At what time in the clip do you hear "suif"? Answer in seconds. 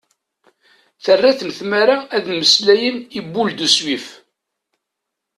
3.75-4.05